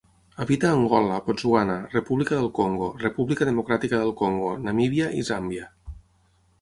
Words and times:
Habita 0.43 0.69
a 0.69 0.75
Angola, 0.77 1.17
Botswana, 1.27 1.75
República 1.97 2.39
del 2.39 2.49
Congo, 2.61 2.87
República 3.03 3.49
Democràtica 3.51 4.01
del 4.05 4.15
Congo, 4.23 4.51
Namíbia 4.65 5.11
i 5.21 5.29
Zàmbia. 5.33 5.71